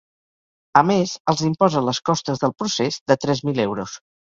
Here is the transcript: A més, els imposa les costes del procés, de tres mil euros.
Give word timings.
A 0.79 0.81
més, 0.91 1.13
els 1.33 1.43
imposa 1.49 1.85
les 1.89 2.01
costes 2.11 2.43
del 2.47 2.57
procés, 2.63 3.01
de 3.13 3.21
tres 3.27 3.45
mil 3.53 3.65
euros. 3.71 3.99